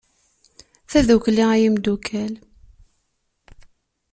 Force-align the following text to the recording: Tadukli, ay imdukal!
Tadukli, 0.91 1.41
ay 1.51 1.61
imdukal! 1.67 2.33